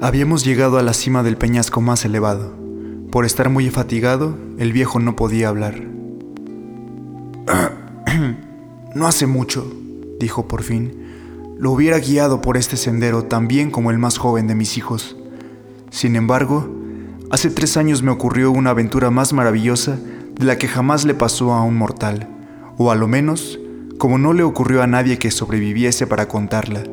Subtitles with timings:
[0.00, 2.52] Habíamos llegado a la cima del peñasco más elevado.
[3.10, 5.80] Por estar muy fatigado, el viejo no podía hablar.
[8.94, 9.66] No hace mucho,
[10.20, 10.92] dijo por fin,
[11.58, 15.16] lo hubiera guiado por este sendero tan bien como el más joven de mis hijos.
[15.90, 16.72] Sin embargo,
[17.30, 19.98] hace tres años me ocurrió una aventura más maravillosa
[20.38, 22.28] de la que jamás le pasó a un mortal,
[22.78, 23.58] o a lo menos,
[23.98, 26.84] como no le ocurrió a nadie que sobreviviese para contarla.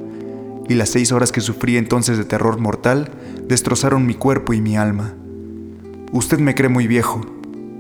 [0.72, 3.12] Y las seis horas que sufrí entonces de terror mortal
[3.46, 5.14] destrozaron mi cuerpo y mi alma.
[6.14, 7.20] Usted me cree muy viejo,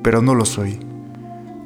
[0.03, 0.77] pero no lo soy.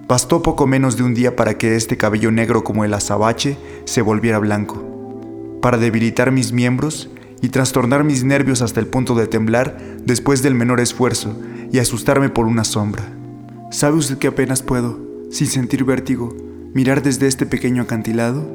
[0.07, 4.03] Bastó poco menos de un día para que este cabello negro como el azabache se
[4.03, 7.09] volviera blanco, para debilitar mis miembros
[7.41, 11.35] y trastornar mis nervios hasta el punto de temblar después del menor esfuerzo
[11.71, 13.03] y asustarme por una sombra.
[13.71, 14.99] ¿Sabe usted que apenas puedo,
[15.31, 16.37] sin sentir vértigo,
[16.75, 18.47] mirar desde este pequeño acantilado?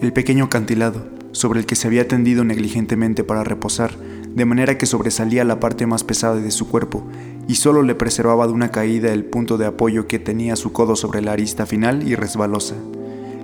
[0.00, 4.86] El pequeño acantilado, sobre el que se había tendido negligentemente para reposar, de manera que
[4.86, 7.04] sobresalía la parte más pesada de su cuerpo
[7.48, 10.94] y solo le preservaba de una caída el punto de apoyo que tenía su codo
[10.96, 12.76] sobre la arista final y resbalosa.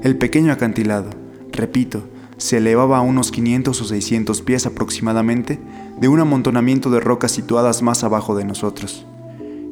[0.02, 1.10] El pequeño acantilado,
[1.52, 2.04] repito,
[2.36, 5.58] se elevaba a unos 500 o 600 pies aproximadamente
[6.00, 9.04] de un amontonamiento de rocas situadas más abajo de nosotros.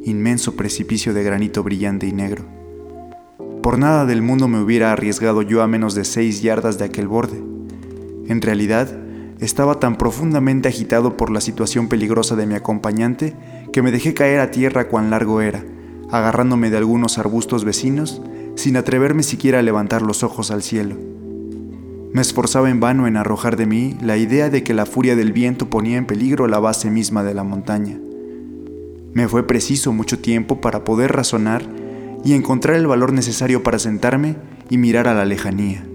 [0.05, 2.45] Inmenso precipicio de granito brillante y negro.
[3.63, 7.07] Por nada del mundo me hubiera arriesgado yo a menos de seis yardas de aquel
[7.07, 7.58] borde.
[8.29, 8.89] En realidad,
[9.41, 13.35] estaba tan profundamente agitado por la situación peligrosa de mi acompañante
[13.73, 15.65] que me dejé caer a tierra cuán largo era,
[16.11, 18.21] agarrándome de algunos arbustos vecinos,
[18.55, 20.97] sin atreverme siquiera a levantar los ojos al cielo.
[22.13, 25.33] Me esforzaba en vano en arrojar de mí la idea de que la furia del
[25.33, 27.99] viento ponía en peligro la base misma de la montaña.
[29.15, 31.63] Me fue preciso mucho tiempo para poder razonar
[32.25, 34.37] y encontrar el valor necesario para sentarme
[34.69, 35.88] y mirar a la lejanía.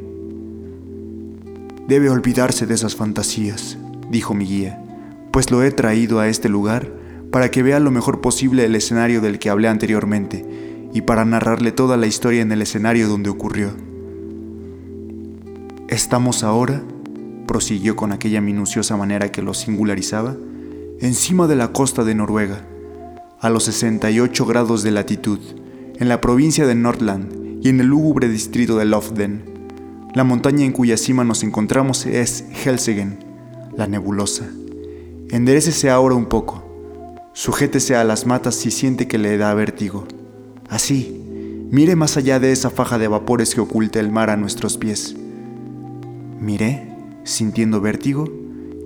[1.88, 3.78] Debe olvidarse de esas fantasías,
[4.10, 4.82] dijo mi guía,
[5.32, 6.92] pues lo he traído a este lugar
[7.32, 10.46] para que vea lo mejor posible el escenario del que hablé anteriormente
[10.94, 13.72] y para narrarle toda la historia en el escenario donde ocurrió.
[15.88, 16.84] Estamos ahora,
[17.48, 20.36] prosiguió con aquella minuciosa manera que lo singularizaba,
[21.00, 22.66] encima de la costa de Noruega,
[23.42, 25.40] a los 68 grados de latitud,
[26.00, 29.53] en la provincia de Nordland y en el lúgubre distrito de Lofden.
[30.14, 33.18] La montaña en cuya cima nos encontramos es Helsegen,
[33.76, 34.46] la nebulosa.
[35.32, 36.64] Enderécese ahora un poco.
[37.34, 40.06] Sujétese a las matas si siente que le da vértigo.
[40.70, 41.20] Así,
[41.72, 45.16] mire más allá de esa faja de vapores que oculta el mar a nuestros pies.
[46.40, 46.94] Miré,
[47.24, 48.32] sintiendo vértigo,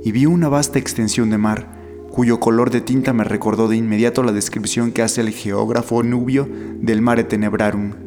[0.05, 1.77] y vi una vasta extensión de mar,
[2.09, 6.47] cuyo color de tinta me recordó de inmediato la descripción que hace el geógrafo nubio
[6.79, 8.06] del mare tenebrarum.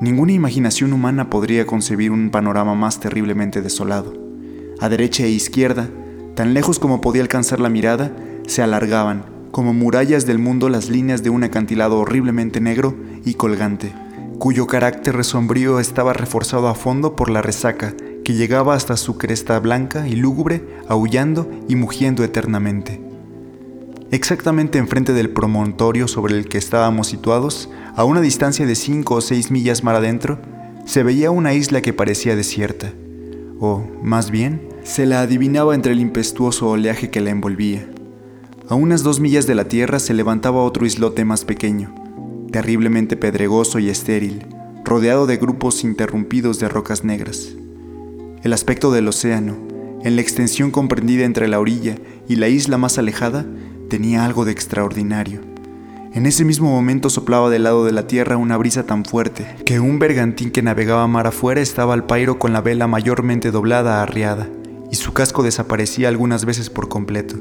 [0.00, 4.14] Ninguna imaginación humana podría concebir un panorama más terriblemente desolado.
[4.80, 5.90] A derecha e izquierda,
[6.34, 8.10] tan lejos como podía alcanzar la mirada,
[8.46, 12.96] se alargaban, como murallas del mundo, las líneas de un acantilado horriblemente negro
[13.26, 13.92] y colgante,
[14.38, 17.94] cuyo carácter sombrío estaba reforzado a fondo por la resaca
[18.24, 23.02] que llegaba hasta su cresta blanca y lúgubre, aullando y mugiendo eternamente.
[24.12, 29.20] Exactamente enfrente del promontorio sobre el que estábamos situados, a una distancia de cinco o
[29.20, 30.38] seis millas mar adentro,
[30.86, 32.94] se veía una isla que parecía desierta,
[33.58, 37.86] o, más bien, se la adivinaba entre el impetuoso oleaje que la envolvía.
[38.70, 41.94] A unas dos millas de la tierra se levantaba otro islote más pequeño,
[42.50, 44.46] terriblemente pedregoso y estéril,
[44.82, 47.54] rodeado de grupos interrumpidos de rocas negras.
[48.42, 49.58] El aspecto del océano,
[50.02, 51.96] en la extensión comprendida entre la orilla
[52.26, 53.44] y la isla más alejada,
[53.90, 55.49] tenía algo de extraordinario.
[56.12, 59.78] En ese mismo momento soplaba del lado de la tierra una brisa tan fuerte que
[59.78, 64.48] un bergantín que navegaba mar afuera estaba al pairo con la vela mayormente doblada arriada,
[64.90, 67.36] y su casco desaparecía algunas veces por completo.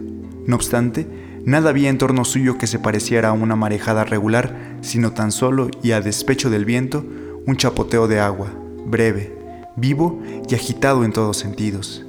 [0.46, 1.08] No obstante,
[1.46, 5.72] nada había en torno suyo que se pareciera a una marejada regular, sino tan solo,
[5.82, 7.04] y a despecho del viento,
[7.48, 8.52] un chapoteo de agua,
[8.86, 9.36] breve,
[9.78, 12.06] vivo y agitado en todos sentidos.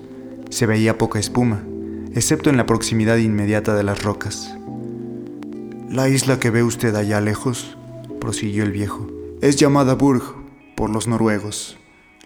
[0.50, 1.62] Se veía poca espuma,
[2.15, 4.59] excepto en la proximidad inmediata de las rocas.
[5.91, 7.77] La isla que ve usted allá lejos,
[8.21, 9.09] prosiguió el viejo,
[9.42, 10.22] es llamada Burg
[10.77, 11.78] por los noruegos.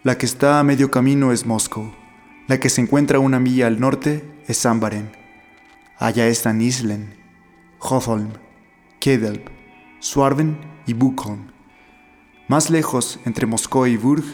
[0.03, 1.91] La que está a medio camino es Moscow.
[2.47, 5.13] La que se encuentra una milla al norte es Sambaren.
[5.97, 7.15] Allá están Islen,
[7.79, 8.33] Hotholm,
[9.01, 9.49] Kedelb,
[9.99, 11.51] Swarven y Bukholm.
[12.49, 14.25] Más lejos, entre Moscú y Burg,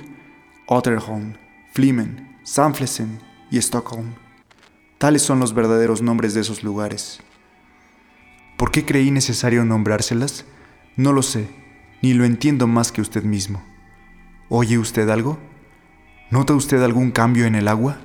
[0.66, 1.34] Otterholm,
[1.72, 4.16] Flimen, Sanflesen y Stockholm.
[4.98, 7.20] Tales son los verdaderos nombres de esos lugares.
[8.60, 10.44] ¿Por qué creí necesario nombrárselas?
[10.94, 11.48] No lo sé,
[12.02, 13.62] ni lo entiendo más que usted mismo.
[14.50, 15.38] ¿Oye usted algo?
[16.30, 17.96] ¿Nota usted algún cambio en el agua?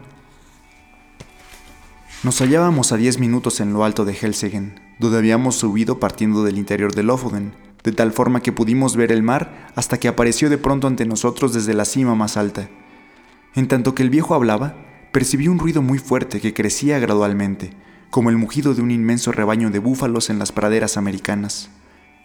[2.23, 6.57] Nos hallábamos a 10 minutos en lo alto de Helsegen, donde habíamos subido partiendo del
[6.57, 7.51] interior de Lofoden,
[7.83, 11.53] de tal forma que pudimos ver el mar hasta que apareció de pronto ante nosotros
[11.53, 12.69] desde la cima más alta.
[13.55, 14.77] En tanto que el viejo hablaba,
[15.11, 17.71] percibí un ruido muy fuerte que crecía gradualmente,
[18.15, 21.69] como el mugido de un inmenso rebaño de búfalos en las praderas americanas.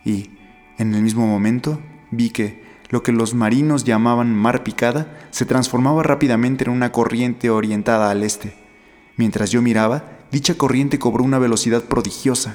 [0.04, 0.30] Y,
[0.78, 1.80] en el mismo momento,
[2.12, 7.50] vi que lo que los marinos llamaban mar picada se transformaba rápidamente en una corriente
[7.50, 8.54] orientada al este.
[9.16, 12.54] Mientras yo miraba, dicha corriente cobró una velocidad prodigiosa.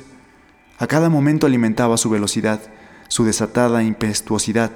[0.80, 2.62] A cada momento alimentaba su velocidad,
[3.10, 4.72] su desatada impetuosidad.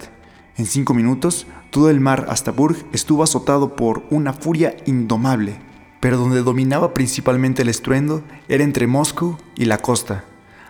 [0.58, 5.62] En cinco minutos, todo el mar hasta Burg estuvo azotado por una furia indomable,
[6.00, 10.26] pero donde dominaba principalmente el estruendo era entre Moscú y la costa.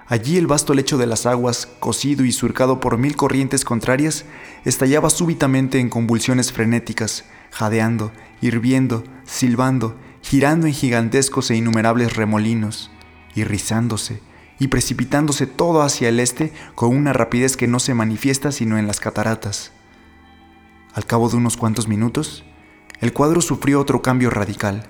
[0.08, 4.26] Allí el vasto lecho de las aguas, cosido y surcado por mil corrientes contrarias,
[4.66, 8.12] estallaba súbitamente en convulsiones frenéticas, jadeando,
[8.42, 12.90] hirviendo, silbando, girando en gigantescos e innumerables remolinos,
[13.36, 14.22] y rizándose,
[14.58, 18.88] y precipitándose todo hacia el este con una rapidez que no se manifiesta sino en
[18.88, 19.72] las cataratas.
[20.96, 22.44] Al cabo de unos cuantos minutos,
[23.00, 24.90] el cuadro sufrió otro cambio radical.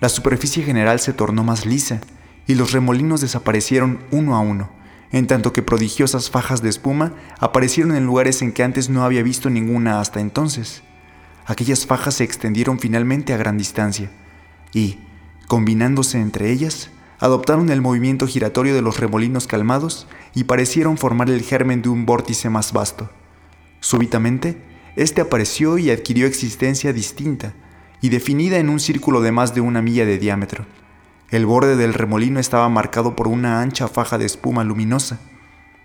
[0.00, 2.00] La superficie general se tornó más lisa
[2.46, 4.70] y los remolinos desaparecieron uno a uno,
[5.12, 9.22] en tanto que prodigiosas fajas de espuma aparecieron en lugares en que antes no había
[9.22, 10.82] visto ninguna hasta entonces.
[11.44, 14.10] Aquellas fajas se extendieron finalmente a gran distancia
[14.72, 15.00] y,
[15.48, 21.42] combinándose entre ellas, adoptaron el movimiento giratorio de los remolinos calmados y parecieron formar el
[21.42, 23.10] germen de un vórtice más vasto.
[23.80, 24.62] Súbitamente,
[24.96, 27.52] éste apareció y adquirió existencia distinta
[28.00, 30.66] y definida en un círculo de más de una milla de diámetro.
[31.30, 35.20] El borde del remolino estaba marcado por una ancha faja de espuma luminosa,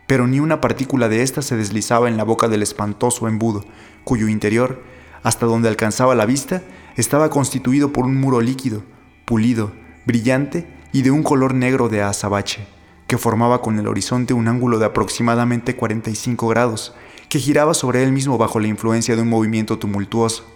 [0.08, 3.66] pero ni una partícula de ésta se deslizaba en la boca del espantoso embudo,
[4.04, 4.84] cuyo interior,
[5.24, 6.64] hasta donde alcanzaba la vista,
[6.96, 8.84] estaba constituido por un muro líquido,
[9.26, 9.72] pulido,
[10.06, 12.68] brillante y de un color negro de azabache,
[13.08, 16.96] que formaba con el horizonte un ángulo de aproximadamente 45 grados,
[17.30, 20.55] que giraba sobre él mismo bajo la influencia de un movimiento tumultuoso,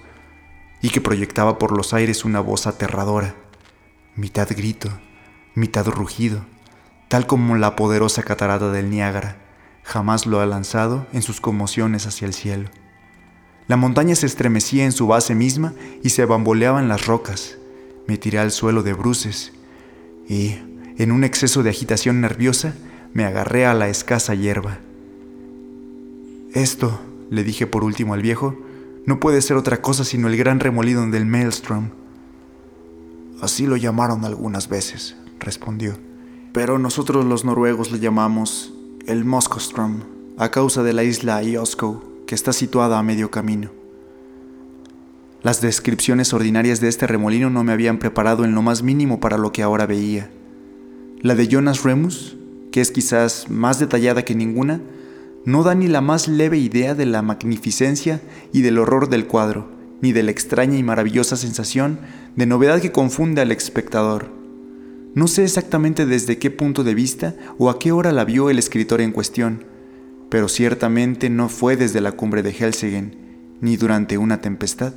[0.81, 3.35] y que proyectaba por los aires una voz aterradora,
[4.15, 4.89] mitad grito,
[5.55, 6.45] mitad rugido,
[7.07, 9.49] tal como la poderosa catarata del Niágara
[9.89, 12.69] jamás lo ha lanzado en sus conmociones hacia el cielo.
[13.67, 15.73] La montaña se estremecía en su base misma
[16.03, 17.57] y se bamboleaban las rocas.
[18.07, 19.51] Me tiré al suelo de bruces
[20.27, 20.57] y,
[20.97, 22.75] en un exceso de agitación nerviosa,
[23.13, 24.77] me agarré a la escasa hierba.
[26.53, 26.99] Esto,
[27.31, 28.55] le dije por último al viejo,
[29.09, 31.89] no puede ser otra cosa sino el gran remolino del Maelstrom.
[33.41, 35.97] Así lo llamaron algunas veces, respondió.
[36.53, 38.71] Pero nosotros los noruegos le llamamos
[39.07, 40.01] el Moskostrom,
[40.37, 43.71] a causa de la isla Iosko, que está situada a medio camino.
[45.41, 49.39] Las descripciones ordinarias de este remolino no me habían preparado en lo más mínimo para
[49.39, 50.29] lo que ahora veía.
[51.21, 52.37] La de Jonas Remus,
[52.71, 54.81] que es quizás más detallada que ninguna,
[55.45, 58.21] no da ni la más leve idea de la magnificencia
[58.51, 59.69] y del horror del cuadro,
[60.01, 61.99] ni de la extraña y maravillosa sensación
[62.35, 64.31] de novedad que confunde al espectador.
[65.15, 68.59] No sé exactamente desde qué punto de vista o a qué hora la vio el
[68.59, 69.65] escritor en cuestión,
[70.29, 73.15] pero ciertamente no fue desde la cumbre de Helsegen,
[73.61, 74.93] ni durante una tempestad.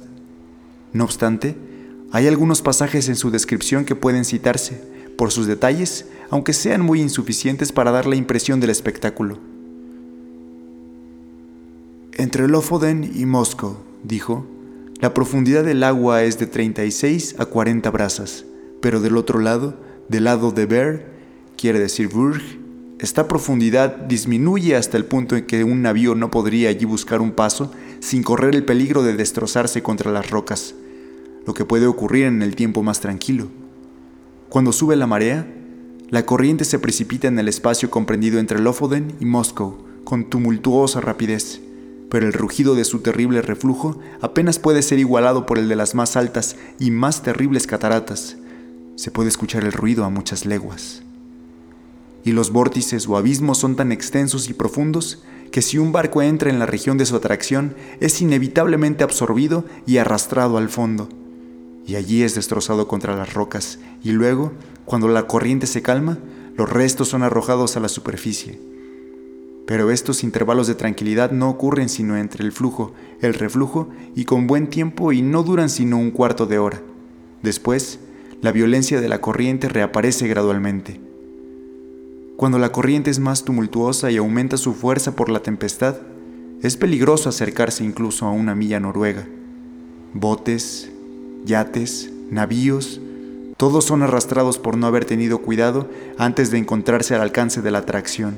[0.93, 1.57] No obstante,
[2.13, 4.83] hay algunos pasajes en su descripción que pueden citarse,
[5.17, 9.52] por sus detalles, aunque sean muy insuficientes para dar la impresión del espectáculo.
[12.15, 14.47] Entre Lofoden y Moscú, dijo,
[15.01, 18.45] la profundidad del agua es de 36 a 40 brazas,
[18.81, 19.75] pero del otro lado,
[20.09, 21.07] del lado de Ber,
[21.57, 22.43] quiere decir Burg,
[22.99, 27.33] esta profundidad disminuye hasta el punto en que un navío no podría allí buscar un
[27.33, 30.75] paso sin correr el peligro de destrozarse contra las rocas
[31.47, 33.49] lo que puede ocurrir en el tiempo más tranquilo.
[34.49, 35.47] Cuando sube la marea,
[36.11, 41.61] la corriente se precipita en el espacio comprendido entre Lofoden y Moscow con tumultuosa rapidez,
[42.13, 45.95] pero el rugido de su terrible reflujo apenas puede ser igualado por el de las
[45.95, 48.37] más altas y más terribles cataratas.
[48.97, 51.03] Se puede escuchar el ruido a muchas leguas.
[52.23, 56.51] Y los vórtices o abismos son tan extensos y profundos que si un barco entra
[56.51, 61.09] en la región de su atracción es inevitablemente absorbido y arrastrado al fondo
[61.87, 64.53] y allí es destrozado contra las rocas, y luego,
[64.85, 66.19] cuando la corriente se calma,
[66.57, 68.72] los restos son arrojados a la superficie.
[69.67, 74.47] Pero estos intervalos de tranquilidad no ocurren sino entre el flujo, el reflujo y con
[74.47, 76.83] buen tiempo y no duran sino un cuarto de hora.
[77.43, 78.01] Después,
[78.41, 81.01] la violencia de la corriente reaparece gradualmente.
[82.37, 85.97] Cuando la corriente es más tumultuosa y aumenta su fuerza por la tempestad,
[86.61, 89.27] es peligroso acercarse incluso a una milla noruega.
[90.13, 90.91] Botes,
[91.45, 93.01] yates, navíos,
[93.57, 95.89] Todos son arrastrados por no haber tenido cuidado
[96.19, 98.37] antes de encontrarse al alcance de la atracción.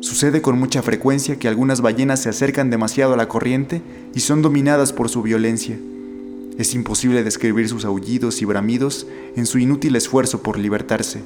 [0.00, 3.82] Sucede con mucha frecuencia que algunas ballenas se acercan demasiado a la corriente
[4.14, 5.78] y son dominadas por su violencia.
[6.56, 11.22] Es imposible describir sus aullidos y bramidos en su inútil esfuerzo por libertarse.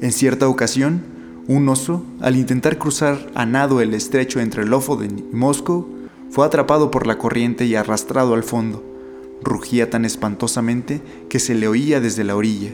[0.00, 1.02] En cierta ocasión,
[1.48, 5.88] un oso, al intentar cruzar a nado el estrecho entre Lofoden y Moscow,
[6.30, 8.84] fue atrapado por la corriente y arrastrado al fondo.
[9.42, 12.72] Rugía tan espantosamente que se le oía desde la orilla.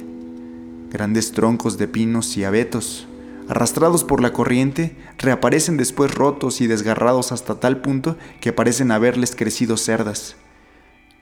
[0.90, 3.06] Grandes troncos de pinos y abetos,
[3.48, 9.34] arrastrados por la corriente, reaparecen después rotos y desgarrados hasta tal punto que parecen haberles
[9.36, 10.36] crecido cerdas.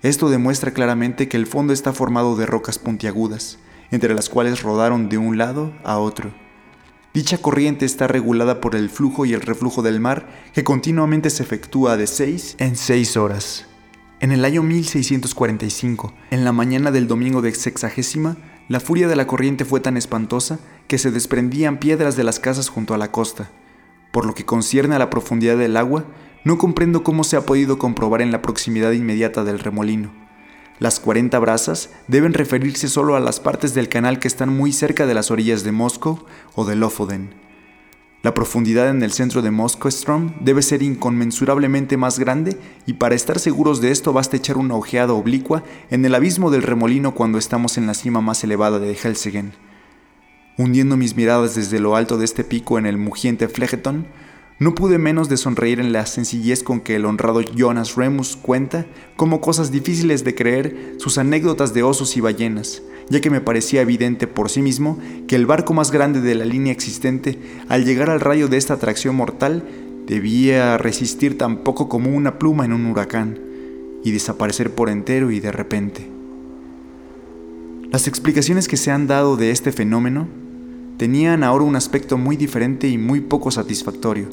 [0.02, 3.58] Esto demuestra claramente que el fondo está formado de rocas puntiagudas,
[3.90, 6.32] entre las cuales rodaron de un lado a otro.
[7.12, 11.42] Dicha corriente está regulada por el flujo y el reflujo del mar que continuamente se
[11.42, 13.66] efectúa de 6 en 6 horas.
[14.20, 18.36] En el año 1645, en la mañana del domingo de sexagésima,
[18.68, 20.60] la furia de la corriente fue tan espantosa
[20.90, 23.48] que se desprendían piedras de las casas junto a la costa.
[24.10, 26.04] Por lo que concierne a la profundidad del agua,
[26.42, 30.10] no comprendo cómo se ha podido comprobar en la proximidad inmediata del remolino.
[30.80, 35.06] Las 40 brazas deben referirse solo a las partes del canal que están muy cerca
[35.06, 36.24] de las orillas de Moscow
[36.56, 37.34] o de Lofoden.
[38.24, 39.52] La profundidad en el centro de
[39.92, 44.74] Strom debe ser inconmensurablemente más grande y para estar seguros de esto basta echar una
[44.74, 48.96] ojeada oblicua en el abismo del remolino cuando estamos en la cima más elevada de
[48.96, 49.69] Helsegen.
[50.60, 54.06] Hundiendo mis miradas desde lo alto de este pico en el mugiente Flegeton,
[54.58, 58.84] no pude menos de sonreír en la sencillez con que el honrado Jonas Remus cuenta
[59.16, 63.80] como cosas difíciles de creer sus anécdotas de osos y ballenas, ya que me parecía
[63.80, 67.38] evidente por sí mismo que el barco más grande de la línea existente,
[67.70, 69.66] al llegar al rayo de esta atracción mortal,
[70.06, 73.40] debía resistir tan poco como una pluma en un huracán
[74.04, 76.06] y desaparecer por entero y de repente.
[77.90, 80.28] Las explicaciones que se han dado de este fenómeno
[81.00, 84.28] tenían ahora un aspecto muy diferente y muy poco satisfactorio.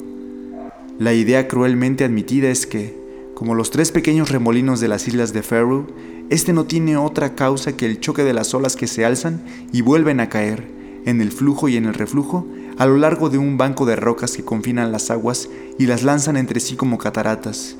[0.98, 2.94] La idea cruelmente admitida es que,
[3.34, 5.86] como los tres pequeños remolinos de las islas de Faroe,
[6.28, 9.40] este no tiene otra causa que el choque de las olas que se alzan
[9.72, 10.68] y vuelven a caer,
[11.06, 12.46] en el flujo y en el reflujo,
[12.76, 15.48] a lo largo de un banco de rocas que confinan las aguas
[15.78, 17.76] y las lanzan entre sí como cataratas,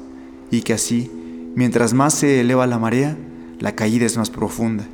[0.50, 1.11] y que así,
[1.54, 3.18] mientras más se eleva la marea,
[3.61, 4.87] la caída es más profunda,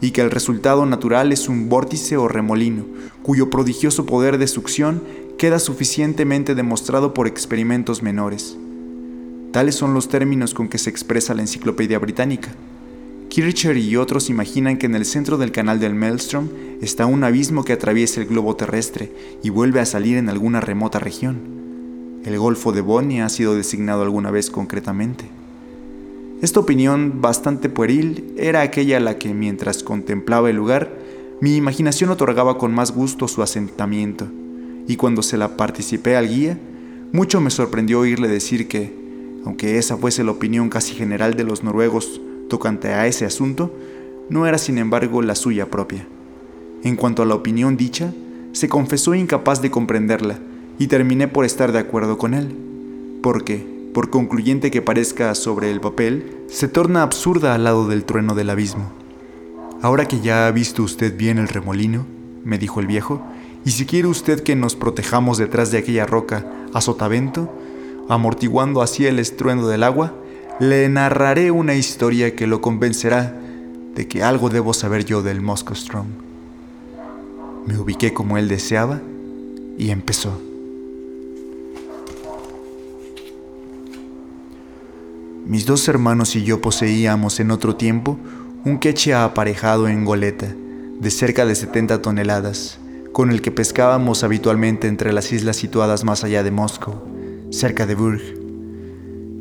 [0.00, 2.84] y que el resultado natural es un vórtice o remolino,
[3.26, 5.02] cuyo prodigioso poder de succión
[5.36, 8.56] queda suficientemente demostrado por experimentos menores.
[9.50, 12.50] Tales son los términos con que se expresa la enciclopedia británica.
[13.28, 16.48] Kircher y otros imaginan que en el centro del canal del Maelstrom
[16.80, 19.10] está un abismo que atraviesa el globo terrestre
[19.42, 22.20] y vuelve a salir en alguna remota región.
[22.24, 25.24] El Golfo de Bonnie ha sido designado alguna vez concretamente.
[26.42, 31.05] Esta opinión, bastante pueril, era aquella la que, mientras contemplaba el lugar,
[31.40, 34.26] mi imaginación otorgaba con más gusto su asentamiento,
[34.88, 36.58] y cuando se la participé al guía,
[37.12, 38.94] mucho me sorprendió oírle decir que,
[39.44, 43.74] aunque esa fuese la opinión casi general de los noruegos tocante a ese asunto,
[44.30, 46.06] no era sin embargo la suya propia.
[46.82, 48.12] En cuanto a la opinión dicha,
[48.52, 50.38] se confesó incapaz de comprenderla
[50.78, 52.56] y terminé por estar de acuerdo con él,
[53.22, 58.34] porque, por concluyente que parezca sobre el papel, se torna absurda al lado del trueno
[58.34, 58.90] del abismo.
[59.82, 62.06] Ahora que ya ha visto usted bien el remolino,
[62.44, 63.22] me dijo el viejo,
[63.64, 67.52] y si quiere usted que nos protejamos detrás de aquella roca a sotavento,
[68.08, 70.14] amortiguando así el estruendo del agua,
[70.60, 73.34] le narraré una historia que lo convencerá
[73.94, 76.06] de que algo debo saber yo del Moscowstrom.
[77.66, 79.00] Me ubiqué como él deseaba
[79.76, 80.40] y empezó.
[85.46, 88.18] Mis dos hermanos y yo poseíamos en otro tiempo
[88.66, 90.48] un queche aparejado en goleta
[90.98, 92.80] de cerca de 70 toneladas,
[93.12, 96.94] con el que pescábamos habitualmente entre las islas situadas más allá de Moscú
[97.50, 98.20] cerca de Burg.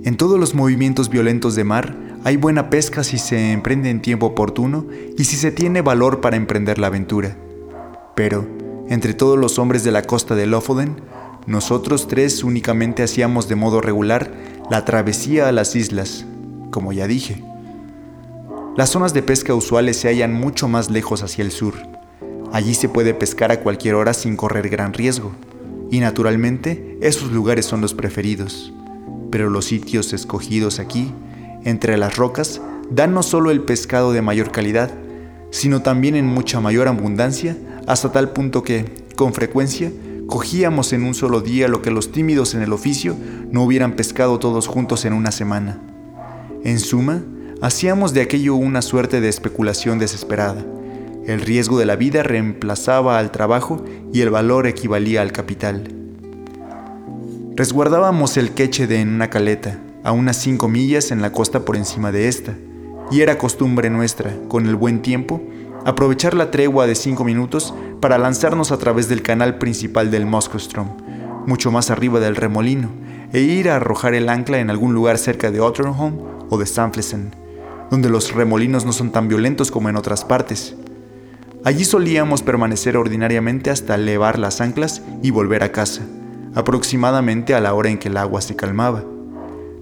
[0.03, 4.27] En todos los movimientos violentos de mar hay buena pesca si se emprende en tiempo
[4.27, 4.85] oportuno
[5.17, 7.35] y si se tiene valor para emprender la aventura.
[8.15, 8.47] Pero,
[8.89, 10.97] entre todos los hombres de la costa de Lofoden,
[11.47, 14.31] nosotros tres únicamente hacíamos de modo regular
[14.69, 16.27] la travesía a las islas,
[16.69, 17.54] como ya dije.
[18.75, 21.75] Las zonas de pesca usuales se hallan mucho más lejos hacia el sur.
[22.51, 25.31] Allí se puede pescar a cualquier hora sin correr gran riesgo
[25.89, 28.73] y naturalmente esos lugares son los preferidos.
[29.31, 31.13] Pero los sitios escogidos aquí,
[31.63, 34.91] entre las rocas, dan no solo el pescado de mayor calidad,
[35.51, 37.55] sino también en mucha mayor abundancia,
[37.87, 39.89] hasta tal punto que, con frecuencia,
[40.27, 43.15] cogíamos en un solo día lo que los tímidos en el oficio
[43.51, 45.79] no hubieran pescado todos juntos en una semana.
[46.65, 47.23] En suma,
[47.61, 50.63] hacíamos de aquello una suerte de especulación desesperada.
[51.25, 53.83] El riesgo de la vida reemplazaba al trabajo
[54.13, 55.87] y el valor equivalía al capital.
[57.55, 61.77] Resguardábamos el queche de en una caleta, a unas cinco millas en la costa por
[61.77, 62.53] encima de esta,
[63.11, 65.41] y era costumbre nuestra, con el buen tiempo,
[65.85, 70.89] aprovechar la tregua de cinco minutos para lanzarnos a través del canal principal del Moskostrom,
[71.47, 72.89] mucho más arriba del remolino,
[73.31, 76.19] e ir a arrojar el ancla en algún lugar cerca de Otterholm
[76.49, 77.44] o de Sanflesen,
[77.89, 80.75] donde los remolinos no son tan violentos como en otras partes.
[81.63, 86.03] Allí solíamos permanecer ordinariamente hasta levar las anclas y volver a casa,
[86.53, 89.03] aproximadamente a la hora en que el agua se calmaba.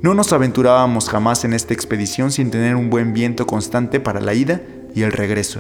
[0.02, 4.34] No nos aventurábamos jamás en esta expedición sin tener un buen viento constante para la
[4.34, 4.62] ida
[4.96, 5.60] y el regreso,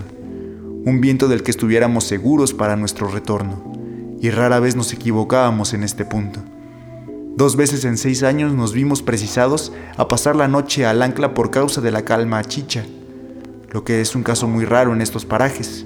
[0.85, 3.73] un viento del que estuviéramos seguros para nuestro retorno,
[4.19, 6.41] y rara vez nos equivocábamos en este punto.
[7.35, 11.51] Dos veces en seis años nos vimos precisados a pasar la noche al ancla por
[11.51, 12.85] causa de la calma chicha,
[13.71, 15.85] lo que es un caso muy raro en estos parajes.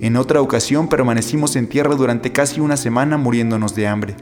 [0.00, 4.16] En otra ocasión permanecimos en tierra durante casi una semana muriéndonos de hambre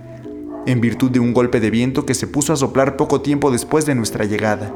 [0.67, 3.87] en virtud de un golpe de viento que se puso a soplar poco tiempo después
[3.87, 4.73] de nuestra llegada,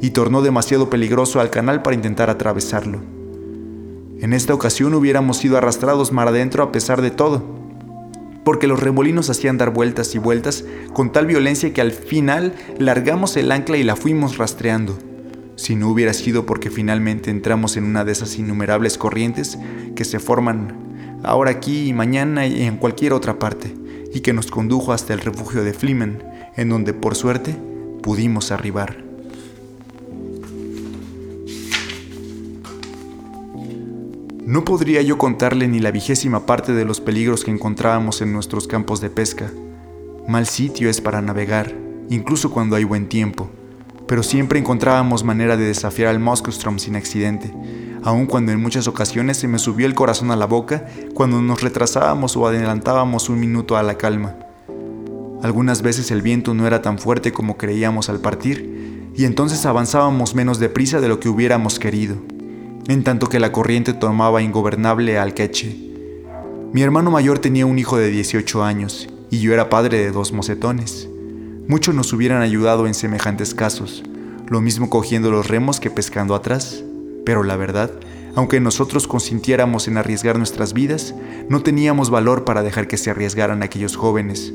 [0.00, 3.00] y tornó demasiado peligroso al canal para intentar atravesarlo.
[4.20, 7.42] En esta ocasión hubiéramos sido arrastrados mar adentro a pesar de todo,
[8.44, 13.36] porque los remolinos hacían dar vueltas y vueltas con tal violencia que al final largamos
[13.36, 14.98] el ancla y la fuimos rastreando.
[15.56, 19.58] Si no hubiera sido porque finalmente entramos en una de esas innumerables corrientes
[19.94, 23.74] que se forman ahora aquí y mañana y en cualquier otra parte
[24.12, 26.22] y que nos condujo hasta el refugio de Flimen,
[26.56, 27.56] en donde por suerte
[28.02, 29.01] pudimos arribar.
[34.44, 38.66] No podría yo contarle ni la vigésima parte de los peligros que encontrábamos en nuestros
[38.66, 39.52] campos de pesca.
[40.26, 41.72] Mal sitio es para navegar,
[42.10, 43.48] incluso cuando hay buen tiempo,
[44.08, 47.54] pero siempre encontrábamos manera de desafiar al Moskostrom sin accidente,
[48.02, 51.62] aun cuando en muchas ocasiones se me subió el corazón a la boca cuando nos
[51.62, 54.34] retrasábamos o adelantábamos un minuto a la calma.
[55.44, 60.34] Algunas veces el viento no era tan fuerte como creíamos al partir, y entonces avanzábamos
[60.34, 62.16] menos deprisa de lo que hubiéramos querido,
[62.88, 65.76] en tanto que la corriente tomaba ingobernable al queche.
[66.72, 70.32] Mi hermano mayor tenía un hijo de 18 años, y yo era padre de dos
[70.32, 71.08] mocetones.
[71.68, 74.02] Muchos nos hubieran ayudado en semejantes casos,
[74.48, 76.82] lo mismo cogiendo los remos que pescando atrás.
[77.24, 77.90] Pero la verdad,
[78.34, 81.14] aunque nosotros consintiéramos en arriesgar nuestras vidas,
[81.48, 84.52] no teníamos valor para dejar que se arriesgaran aquellos jóvenes,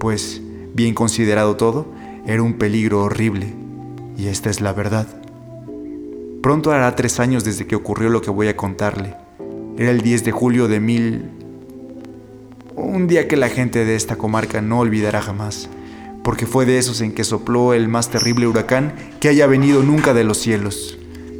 [0.00, 0.40] pues,
[0.74, 1.86] bien considerado todo,
[2.26, 3.54] era un peligro horrible.
[4.16, 5.06] Y esta es la verdad.
[6.42, 9.16] Pronto hará tres años desde que ocurrió lo que voy a contarle.
[9.76, 11.30] Era el 10 de julio de mil...
[12.76, 15.68] Un día que la gente de esta comarca no olvidará jamás,
[16.22, 20.14] porque fue de esos en que sopló el más terrible huracán que haya venido nunca
[20.14, 20.96] de los cielos.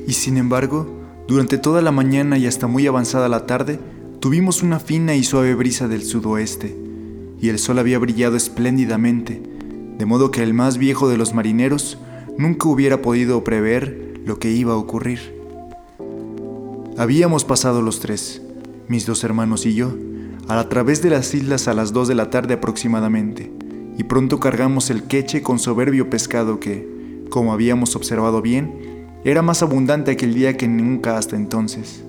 [0.08, 0.88] Y sin embargo,
[1.28, 3.78] durante toda la mañana y hasta muy avanzada la tarde,
[4.18, 6.76] tuvimos una fina y suave brisa del sudoeste,
[7.40, 9.40] y el sol había brillado espléndidamente,
[9.96, 11.98] de modo que el más viejo de los marineros
[12.36, 15.42] nunca hubiera podido prever lo que iba a ocurrir.
[16.98, 18.42] Habíamos pasado los tres,
[18.86, 19.94] mis dos hermanos y yo,
[20.48, 23.50] a través de las islas a las dos de la tarde aproximadamente,
[23.96, 29.62] y pronto cargamos el queche con soberbio pescado que, como habíamos observado bien, era más
[29.62, 32.04] abundante aquel día que nunca hasta entonces.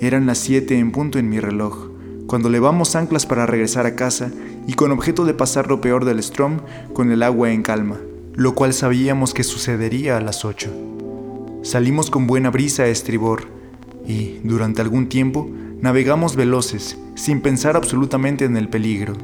[0.00, 1.88] Eran las siete en punto en mi reloj,
[2.26, 4.32] cuando levamos anclas para regresar a casa
[4.66, 6.58] y con objeto de pasar lo peor del Strom
[6.92, 7.98] con el agua en calma,
[8.34, 10.70] lo cual sabíamos que sucedería a las ocho.
[11.62, 13.44] Salimos con buena brisa a estribor
[14.06, 19.14] y, durante algún tiempo, navegamos veloces, sin pensar absolutamente en el peligro,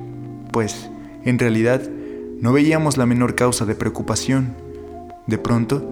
[0.53, 0.91] pues,
[1.25, 1.83] en realidad,
[2.41, 4.55] no veíamos la menor causa de preocupación.
[5.27, 5.91] De pronto,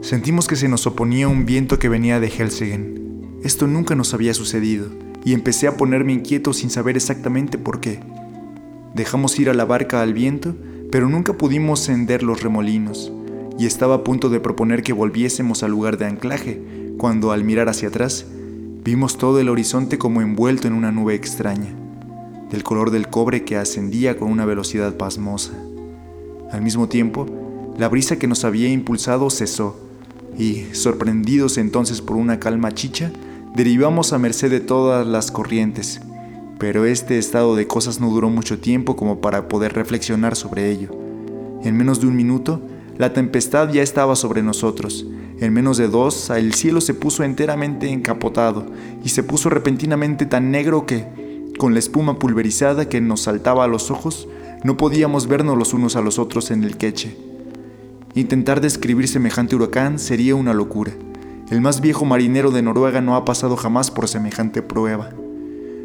[0.00, 3.40] Sentimos que se nos oponía un viento que venía de Helsingen.
[3.42, 4.86] Esto nunca nos había sucedido,
[5.24, 8.00] y empecé a ponerme inquieto sin saber exactamente por qué.
[8.94, 10.54] Dejamos ir a la barca al viento,
[10.90, 13.12] pero nunca pudimos hender los remolinos,
[13.58, 16.62] y estaba a punto de proponer que volviésemos al lugar de anclaje,
[16.96, 18.26] cuando al mirar hacia atrás,
[18.84, 21.74] vimos todo el horizonte como envuelto en una nube extraña,
[22.50, 25.52] del color del cobre que ascendía con una velocidad pasmosa.
[26.50, 27.26] Al mismo tiempo,
[27.76, 29.76] la brisa que nos había impulsado cesó,
[30.38, 33.12] y, sorprendidos entonces por una calma chicha,
[33.54, 36.00] derivamos a merced de todas las corrientes.
[36.58, 40.90] Pero este estado de cosas no duró mucho tiempo como para poder reflexionar sobre ello.
[41.62, 42.60] En menos de un minuto,
[42.96, 45.06] la tempestad ya estaba sobre nosotros.
[45.40, 48.66] En menos de dos, el cielo se puso enteramente encapotado
[49.04, 53.68] y se puso repentinamente tan negro que, con la espuma pulverizada que nos saltaba a
[53.68, 54.28] los ojos,
[54.64, 57.16] no podíamos vernos los unos a los otros en el queche
[58.14, 60.92] Intentar describir semejante huracán sería una locura.
[61.50, 65.10] El más viejo marinero de Noruega no ha pasado jamás por semejante prueba.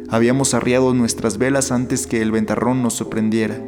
[0.08, 3.58] Habíamos arriado nuestras velas antes que el ventarrón nos sorprendiera,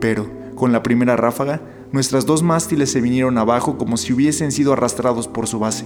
[0.00, 1.60] pero, con la primera ráfaga,
[1.92, 5.84] nuestras dos mástiles se vinieron abajo como si hubiesen sido arrastrados por su base.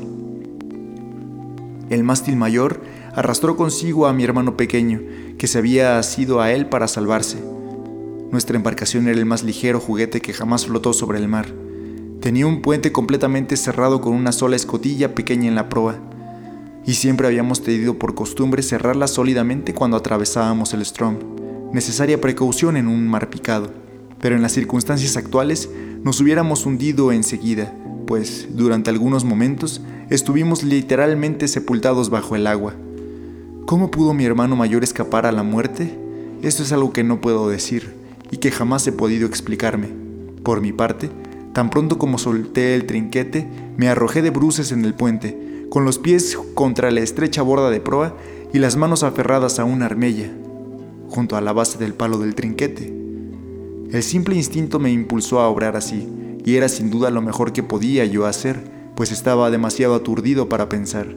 [1.90, 2.80] El mástil mayor
[3.14, 5.00] arrastró consigo a mi hermano pequeño,
[5.36, 7.38] que se había asido a él para salvarse.
[8.30, 11.46] Nuestra embarcación era el más ligero juguete que jamás flotó sobre el mar.
[12.20, 15.98] Tenía un puente completamente cerrado con una sola escotilla pequeña en la proa,
[16.88, 21.18] y siempre habíamos tenido por costumbre cerrarla sólidamente cuando atravesábamos el Strom,
[21.70, 23.70] necesaria precaución en un mar picado.
[24.22, 25.68] Pero en las circunstancias actuales
[26.02, 27.74] nos hubiéramos hundido enseguida,
[28.06, 32.72] pues durante algunos momentos estuvimos literalmente sepultados bajo el agua.
[33.66, 35.94] ¿Cómo pudo mi hermano mayor escapar a la muerte?
[36.40, 37.92] Esto es algo que no puedo decir
[38.30, 39.90] y que jamás he podido explicarme.
[40.42, 41.10] Por mi parte,
[41.52, 43.46] tan pronto como solté el trinquete,
[43.76, 47.80] me arrojé de bruces en el puente, con los pies contra la estrecha borda de
[47.80, 48.16] proa
[48.52, 50.30] y las manos aferradas a una armella,
[51.08, 52.92] junto a la base del palo del trinquete.
[53.92, 56.08] El simple instinto me impulsó a obrar así,
[56.44, 60.68] y era sin duda lo mejor que podía yo hacer, pues estaba demasiado aturdido para
[60.68, 61.14] pensar.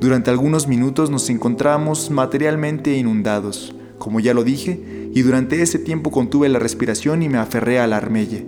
[0.00, 6.10] Durante algunos minutos nos encontramos materialmente inundados, como ya lo dije, y durante ese tiempo
[6.10, 8.42] contuve la respiración y me aferré a la armella.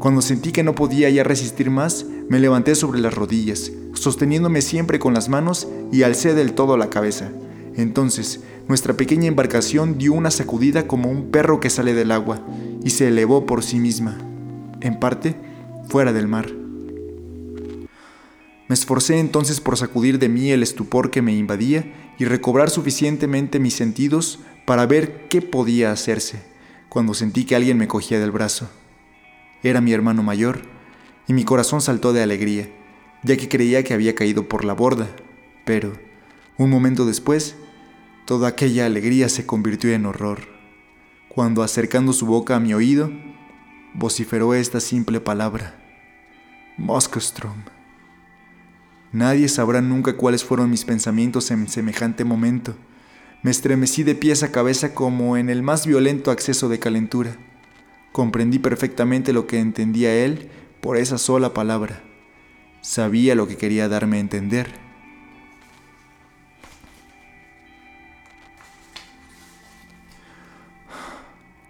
[0.00, 4.98] Cuando sentí que no podía ya resistir más, me levanté sobre las rodillas, sosteniéndome siempre
[4.98, 7.30] con las manos y alcé del todo la cabeza.
[7.76, 12.40] Entonces, nuestra pequeña embarcación dio una sacudida como un perro que sale del agua
[12.82, 14.16] y se elevó por sí misma,
[14.80, 15.36] en parte
[15.90, 16.50] fuera del mar.
[18.68, 23.58] Me esforcé entonces por sacudir de mí el estupor que me invadía y recobrar suficientemente
[23.58, 26.40] mis sentidos para ver qué podía hacerse,
[26.88, 28.70] cuando sentí que alguien me cogía del brazo.
[29.62, 30.62] Era mi hermano mayor,
[31.26, 32.68] y mi corazón saltó de alegría,
[33.22, 35.08] ya que creía que había caído por la borda,
[35.64, 35.92] pero,
[36.56, 37.56] un momento después,
[38.24, 40.40] toda aquella alegría se convirtió en horror,
[41.28, 43.10] cuando acercando su boca a mi oído,
[43.94, 45.76] vociferó esta simple palabra,
[46.76, 47.64] Moskostrom.
[49.12, 52.76] Nadie sabrá nunca cuáles fueron mis pensamientos en semejante momento.
[53.42, 57.36] Me estremecí de pies a cabeza como en el más violento acceso de calentura.
[58.12, 62.02] Comprendí perfectamente lo que entendía él por esa sola palabra.
[62.80, 64.72] Sabía lo que quería darme a entender.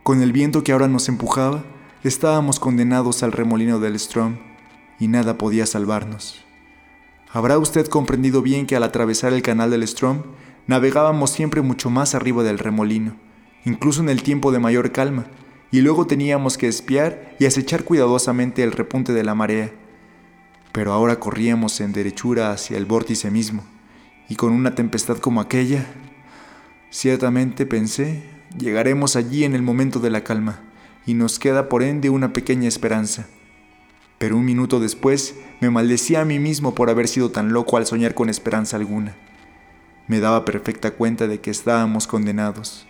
[0.02, 1.62] Con el viento que ahora nos empujaba,
[2.02, 4.38] estábamos condenados al remolino del Strom
[4.98, 6.44] y nada podía salvarnos.
[7.32, 10.22] Habrá usted comprendido bien que al atravesar el canal del Strom,
[10.66, 13.14] navegábamos siempre mucho más arriba del remolino,
[13.64, 15.26] incluso en el tiempo de mayor calma,
[15.70, 19.72] y luego teníamos que espiar y acechar cuidadosamente el repunte de la marea.
[20.72, 23.64] Pero ahora corríamos en derechura hacia el vórtice mismo,
[24.28, 25.86] y con una tempestad como aquella,
[26.90, 28.22] ciertamente pensé,
[28.58, 30.60] llegaremos allí en el momento de la calma,
[31.06, 33.26] y nos queda por ende una pequeña esperanza
[34.20, 37.86] pero un minuto después me maldecía a mí mismo por haber sido tan loco al
[37.86, 39.16] soñar con esperanza alguna.
[40.08, 42.86] Me daba perfecta cuenta de que estábamos condenados,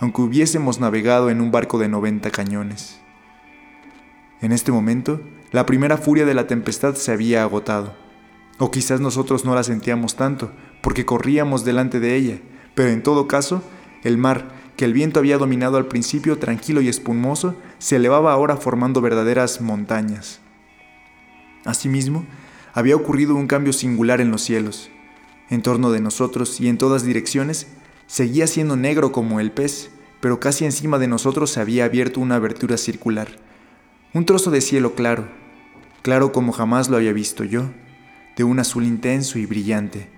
[0.00, 3.00] aunque hubiésemos navegado en un barco de 90 cañones.
[4.40, 7.94] En este momento, la primera furia de la tempestad se había agotado,
[8.58, 12.38] o quizás nosotros no la sentíamos tanto, porque corríamos delante de ella,
[12.74, 13.62] pero en todo caso,
[14.04, 18.56] el mar, que el viento había dominado al principio tranquilo y espumoso, se elevaba ahora
[18.56, 20.40] formando verdaderas montañas.
[21.64, 22.24] Asimismo,
[22.72, 24.90] había ocurrido un cambio singular en los cielos.
[25.50, 27.66] En torno de nosotros y en todas direcciones,
[28.08, 32.34] seguía siendo negro como el pez, pero casi encima de nosotros se había abierto una
[32.34, 33.28] abertura circular.
[34.12, 35.28] Un trozo de cielo claro,
[36.02, 37.70] claro como jamás lo había visto yo,
[38.36, 40.10] de un azul intenso y brillante,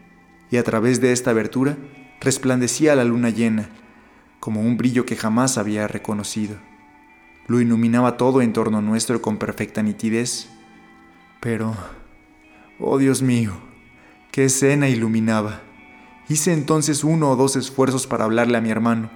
[0.50, 1.76] y a través de esta abertura
[2.22, 3.68] resplandecía la luna llena,
[4.40, 6.56] como un brillo que jamás había reconocido.
[7.46, 10.48] Lo iluminaba todo en torno nuestro con perfecta nitidez
[11.40, 11.74] pero,
[12.78, 13.52] oh Dios mío,
[14.30, 15.62] qué escena iluminaba.
[16.30, 19.10] Hice entonces uno o dos esfuerzos para hablarle a mi hermano,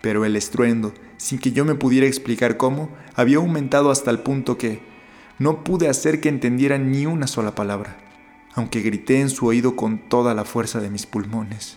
[0.00, 4.56] pero el estruendo, sin que yo me pudiera explicar cómo, había aumentado hasta el punto
[4.56, 4.80] que
[5.38, 7.98] no pude hacer que entendiera ni una sola palabra,
[8.54, 11.76] aunque grité en su oído con toda la fuerza de mis pulmones.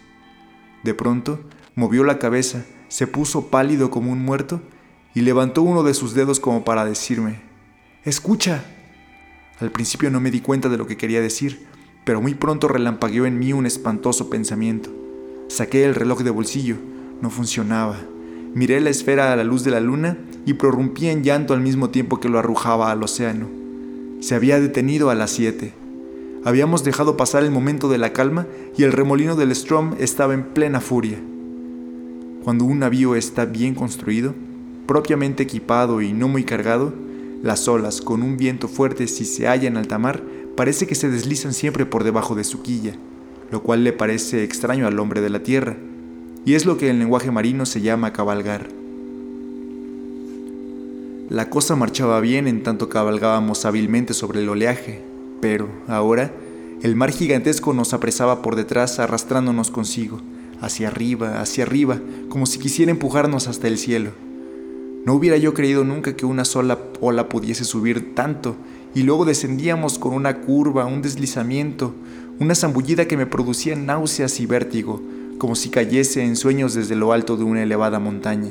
[0.83, 1.41] De pronto,
[1.75, 4.61] movió la cabeza, se puso pálido como un muerto
[5.13, 7.41] y levantó uno de sus dedos como para decirme,
[8.05, 8.63] Escucha.
[9.59, 11.67] Al principio no me di cuenta de lo que quería decir,
[12.07, 14.89] pero muy pronto relampagueó en mí un espantoso pensamiento.
[15.49, 16.77] Saqué el reloj de bolsillo,
[17.21, 17.97] no funcionaba.
[18.53, 21.89] Miré la esfera a la luz de la luna y prorrumpí en llanto al mismo
[21.89, 23.47] tiempo que lo arrojaba al océano.
[24.21, 25.73] Se había detenido a las 7.
[26.45, 30.45] Habíamos dejado pasar el momento de la calma y el remolino del Strom estaba en
[30.45, 31.19] plena furia.
[32.45, 34.33] Cuando un navío está bien construido,
[34.85, 36.93] propiamente equipado y no muy cargado,
[37.43, 40.23] las olas, con un viento fuerte si se halla en alta mar,
[40.57, 42.95] parece que se deslizan siempre por debajo de su quilla,
[43.51, 45.77] lo cual le parece extraño al hombre de la tierra,
[46.45, 48.67] y es lo que en lenguaje marino se llama cabalgar.
[51.29, 55.01] La cosa marchaba bien en tanto cabalgábamos hábilmente sobre el oleaje,
[55.41, 56.31] pero ahora
[56.81, 60.21] el mar gigantesco nos apresaba por detrás arrastrándonos consigo,
[60.59, 64.11] hacia arriba, hacia arriba, como si quisiera empujarnos hasta el cielo.
[65.05, 68.55] No hubiera yo creído nunca que una sola ola pudiese subir tanto,
[68.97, 71.93] y luego descendíamos con una curva, un deslizamiento,
[72.39, 74.99] una zambullida que me producía náuseas y vértigo,
[75.37, 78.49] como si cayese en sueños desde lo alto de una elevada montaña.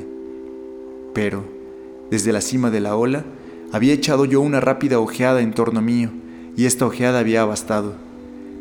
[1.13, 1.43] Pero,
[2.09, 3.25] desde la cima de la ola,
[3.73, 6.11] había echado yo una rápida ojeada en torno mío,
[6.55, 7.95] y esta ojeada había bastado.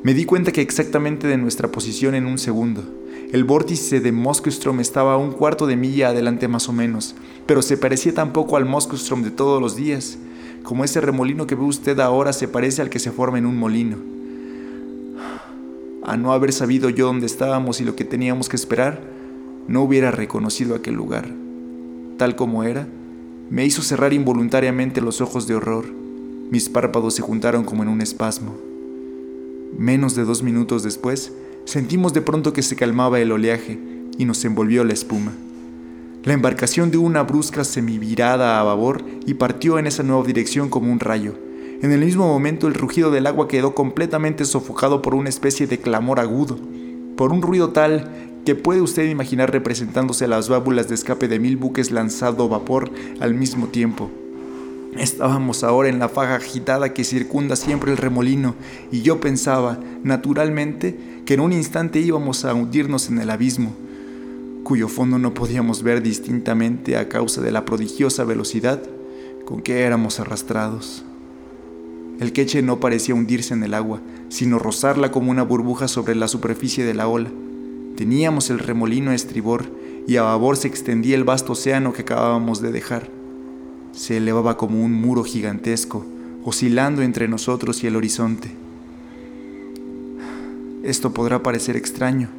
[0.03, 2.83] Me di cuenta que exactamente de nuestra posición en un segundo.
[3.31, 7.15] El vórtice de Moskostrom estaba a un cuarto de milla adelante más o menos,
[7.47, 10.19] pero se parecía tampoco al Moskostrom de todos los días,
[10.67, 13.57] como ese remolino que ve usted ahora se parece al que se forma en un
[13.57, 13.99] molino.
[16.03, 19.01] A no haber sabido yo dónde estábamos y lo que teníamos que esperar,
[19.69, 21.33] no hubiera reconocido aquel lugar.
[22.19, 22.89] Tal como era,
[23.49, 25.85] me hizo cerrar involuntariamente los ojos de horror.
[26.51, 28.57] Mis párpados se juntaron como en un espasmo.
[29.79, 31.33] Menos de dos minutos después,
[31.65, 33.79] sentimos de pronto que se calmaba el oleaje
[34.19, 35.33] y nos envolvió la espuma.
[36.27, 40.91] La embarcación dio una brusca semivirada a babor y partió en esa nueva dirección como
[40.91, 41.35] un rayo.
[41.81, 45.79] En el mismo momento el rugido del agua quedó completamente sofocado por una especie de
[45.79, 46.59] clamor agudo,
[47.17, 48.11] por un ruido tal
[48.45, 53.35] que puede usted imaginar representándose las válvulas de escape de mil buques lanzado vapor al
[53.35, 54.11] mismo tiempo.
[54.99, 58.57] Estábamos ahora en la faja agitada que circunda siempre el remolino
[58.91, 63.77] y yo pensaba, naturalmente, que en un instante íbamos a hundirnos en el abismo,
[64.67, 68.83] cuyo fondo no podíamos ver distintamente a causa de la prodigiosa velocidad
[69.45, 71.05] con que éramos arrastrados.
[72.19, 76.27] El queche no parecía hundirse en el agua, sino rozarla como una burbuja sobre la
[76.27, 77.31] superficie de la ola.
[77.97, 79.67] Teníamos el remolino a estribor
[80.09, 83.09] y a babor se extendía el vasto océano que acabábamos de dejar.
[83.93, 86.05] Se elevaba como un muro gigantesco,
[86.43, 88.51] oscilando entre nosotros y el horizonte.
[90.83, 92.31] Esto podrá parecer extraño,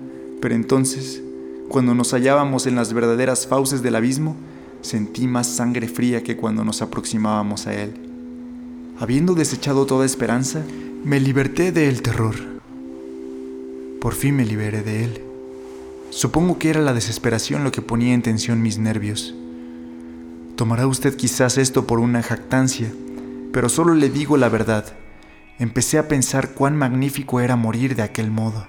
[0.41, 1.23] pero entonces,
[1.69, 4.35] cuando nos hallábamos en las verdaderas fauces del abismo,
[4.81, 7.93] sentí más sangre fría que cuando nos aproximábamos a él.
[8.99, 10.63] Habiendo desechado toda esperanza,
[11.03, 12.35] me liberté del terror.
[14.01, 15.21] Por fin me liberé de él.
[16.09, 19.35] Supongo que era la desesperación lo que ponía en tensión mis nervios.
[20.55, 22.91] Tomará usted quizás esto por una jactancia,
[23.51, 24.85] pero solo le digo la verdad.
[25.59, 28.67] Empecé a pensar cuán magnífico era morir de aquel modo,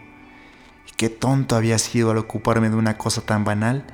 [0.89, 3.85] y qué tonto había sido al ocuparme de una cosa tan banal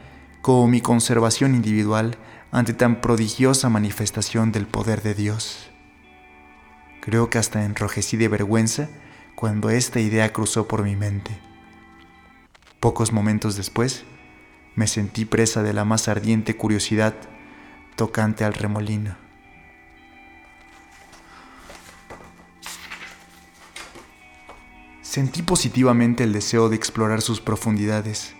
[0.42, 2.16] como mi conservación individual
[2.52, 5.70] ante tan prodigiosa manifestación del poder de Dios.
[7.00, 8.88] Creo que hasta enrojecí de vergüenza
[9.35, 11.38] cuando esta idea cruzó por mi mente.
[12.80, 14.04] Pocos momentos después,
[14.76, 17.14] me sentí presa de la más ardiente curiosidad
[17.96, 19.23] tocante al remolino.
[25.14, 28.35] Sentí positivamente el deseo de explorar sus profundidades,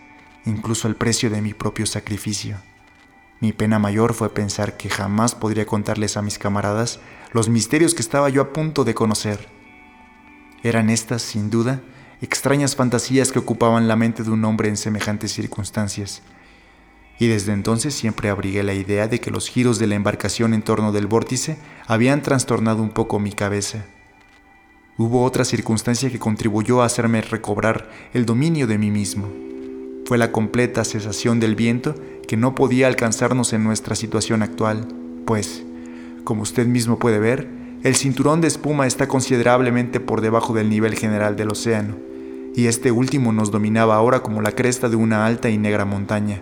[0.45, 2.57] incluso al precio de mi propio sacrificio.
[3.39, 6.99] Mi pena mayor fue pensar que jamás podría contarles a mis camaradas
[7.31, 9.49] los misterios que estaba yo a punto de conocer.
[10.65, 11.81] Eran estas, sin duda,
[12.21, 16.23] extrañas fantasías que ocupaban la mente de un hombre en semejantes circunstancias.
[17.21, 20.63] Y desde entonces siempre abrigué la idea de que los giros de la embarcación en
[20.63, 21.57] torno del vórtice
[21.87, 23.85] habían trastornado un poco mi cabeza.
[24.97, 29.29] Hubo otra circunstancia que contribuyó a hacerme recobrar el dominio de mí mismo.
[30.07, 31.97] Fue la completa cesación del viento
[32.29, 34.87] que no podía alcanzarnos en nuestra situación actual,
[35.27, 35.65] pues,
[36.23, 37.49] como usted mismo puede ver,
[37.83, 41.97] el cinturón de espuma está considerablemente por debajo del nivel general del océano,
[42.55, 46.41] y este último nos dominaba ahora como la cresta de una alta y negra montaña.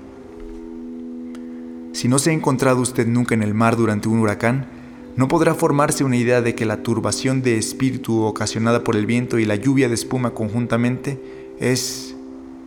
[1.94, 4.81] Si no se ha encontrado usted nunca en el mar durante un huracán,
[5.16, 9.38] no podrá formarse una idea de que la turbación de espíritu ocasionada por el viento
[9.38, 11.20] y la lluvia de espuma conjuntamente
[11.60, 12.14] es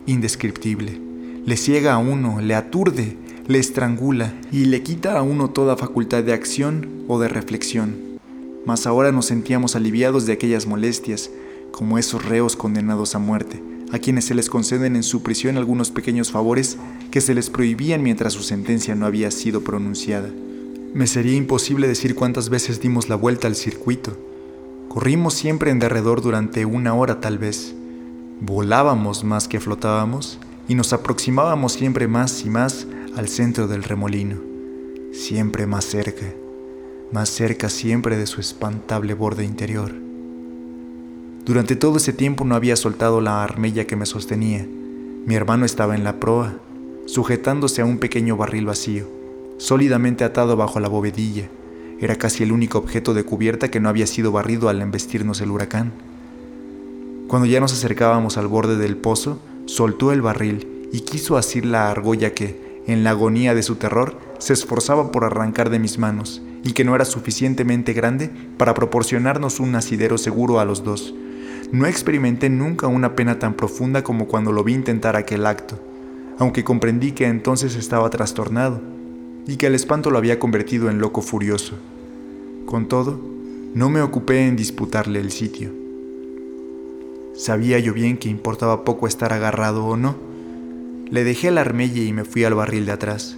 [0.06, 1.00] indescriptible.
[1.44, 6.24] Le ciega a uno, le aturde, le estrangula y le quita a uno toda facultad
[6.24, 8.06] de acción o de reflexión
[8.66, 11.30] mas ahora nos sentíamos aliviados de aquellas molestias,
[11.70, 15.92] como esos reos condenados a muerte, a quienes se les conceden en su prisión algunos
[15.92, 16.76] pequeños favores
[17.12, 20.30] que se les prohibían mientras su sentencia no había sido pronunciada.
[20.96, 24.16] Me sería imposible decir cuántas veces dimos la vuelta al circuito,
[24.96, 27.74] Corrimos siempre en derredor durante una hora tal vez.
[28.40, 34.38] Volábamos más que flotábamos y nos aproximábamos siempre más y más al centro del remolino,
[35.12, 36.24] siempre más cerca,
[37.12, 39.92] más cerca siempre de su espantable borde interior.
[41.44, 44.66] Durante todo ese tiempo no había soltado la armella que me sostenía.
[45.26, 46.54] Mi hermano estaba en la proa,
[47.04, 49.15] sujetándose a un pequeño barril vacío,
[49.58, 51.48] sólidamente atado bajo la bovedilla.
[51.98, 55.50] Era casi el único objeto de cubierta que no había sido barrido al embestirnos el
[55.50, 55.92] huracán.
[57.26, 61.90] Cuando ya nos acercábamos al borde del pozo, soltó el barril y quiso asir la
[61.90, 66.42] argolla que, en la agonía de su terror, se esforzaba por arrancar de mis manos
[66.62, 71.14] y que no era suficientemente grande para proporcionarnos un asidero seguro a los dos.
[71.72, 75.80] No experimenté nunca una pena tan profunda como cuando lo vi intentar aquel acto,
[76.38, 78.80] aunque comprendí que entonces estaba trastornado
[79.46, 81.74] y que el espanto lo había convertido en loco furioso.
[82.66, 83.20] Con todo,
[83.74, 85.70] no me ocupé en disputarle el sitio.
[87.34, 90.16] Sabía yo bien que importaba poco estar agarrado o no.
[91.10, 93.36] Le dejé la armelle y me fui al barril de atrás.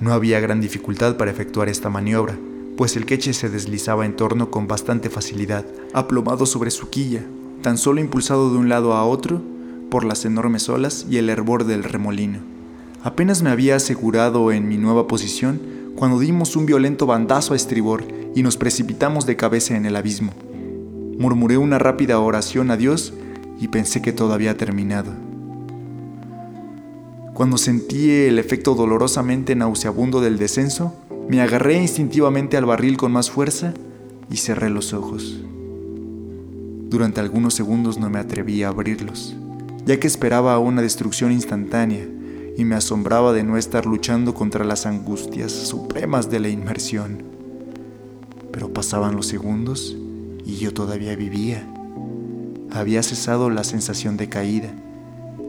[0.00, 2.38] No había gran dificultad para efectuar esta maniobra,
[2.76, 7.24] pues el queche se deslizaba en torno con bastante facilidad, aplomado sobre su quilla,
[7.62, 9.42] tan solo impulsado de un lado a otro
[9.90, 12.53] por las enormes olas y el hervor del remolino.
[13.04, 15.60] Apenas me había asegurado en mi nueva posición
[15.94, 18.02] cuando dimos un violento bandazo a estribor
[18.34, 20.32] y nos precipitamos de cabeza en el abismo.
[21.18, 23.12] Murmuré una rápida oración a Dios
[23.60, 25.12] y pensé que todo había terminado.
[27.34, 30.94] Cuando sentí el efecto dolorosamente nauseabundo del descenso,
[31.28, 33.74] me agarré instintivamente al barril con más fuerza
[34.30, 35.42] y cerré los ojos.
[36.88, 39.36] Durante algunos segundos no me atreví a abrirlos,
[39.84, 42.06] ya que esperaba una destrucción instantánea
[42.56, 47.22] y me asombraba de no estar luchando contra las angustias supremas de la inmersión.
[48.52, 49.96] Pero pasaban los segundos
[50.44, 51.68] y yo todavía vivía.
[52.70, 54.72] Había cesado la sensación de caída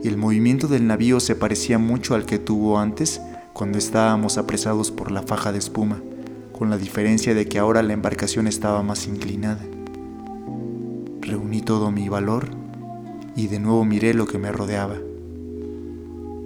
[0.04, 3.22] y el movimiento del navío se parecía mucho al que tuvo antes
[3.54, 6.02] cuando estábamos apresados por la faja de espuma,
[6.52, 9.63] con la diferencia de que ahora la embarcación estaba más inclinada.
[11.22, 12.50] Reuní todo mi valor
[13.36, 14.98] y de nuevo miré lo que me rodeaba.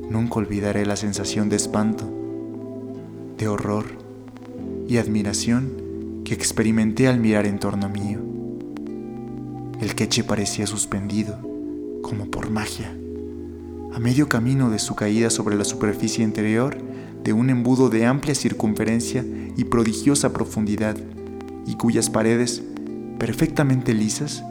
[0.10, 2.10] Nunca olvidaré la sensación de espanto,
[3.38, 3.86] de horror
[4.88, 8.19] y admiración que experimenté al mirar en torno mío.
[9.80, 11.39] El queche parecía suspendido,
[12.02, 12.91] como por magia,
[13.93, 16.78] a medio camino de su caída sobre la superficie interior
[17.24, 19.24] de un embudo de amplia circunferencia
[19.56, 20.98] y prodigiosa profundidad,
[21.67, 22.63] y cuyas paredes,
[23.19, 24.43] perfectamente lisas,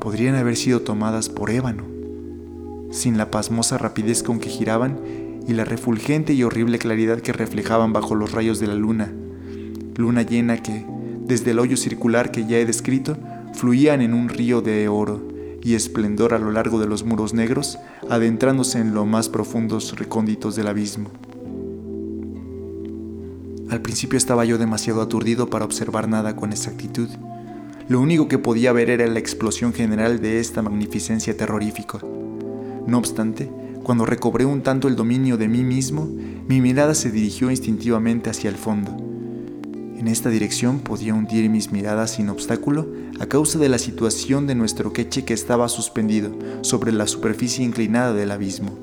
[0.00, 1.95] podrían haber sido tomadas por ébano,
[2.96, 4.98] sin la pasmosa rapidez con que giraban
[5.46, 9.12] y la refulgente y horrible claridad que reflejaban bajo los rayos de la luna,
[9.96, 10.84] luna llena que,
[11.24, 13.16] desde el hoyo circular que ya he descrito,
[13.52, 15.28] fluían en un río de oro
[15.62, 17.78] y esplendor a lo largo de los muros negros,
[18.08, 21.10] adentrándose en los más profundos recónditos del abismo.
[23.68, 27.08] Al principio estaba yo demasiado aturdido para observar nada con exactitud.
[27.88, 31.98] Lo único que podía ver era la explosión general de esta magnificencia terrorífica.
[32.86, 33.50] No obstante,
[33.82, 36.08] cuando recobré un tanto el dominio de mí mismo,
[36.48, 39.06] mi mirada se dirigió instintivamente hacia el fondo
[40.06, 42.86] en esta dirección podía hundir mis miradas sin obstáculo
[43.18, 48.12] a causa de la situación de nuestro queche que estaba suspendido sobre la superficie inclinada
[48.12, 48.78] del abismo.